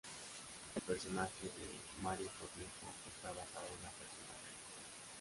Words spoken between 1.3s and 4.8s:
de Mario Cornejo está basado en una persona real.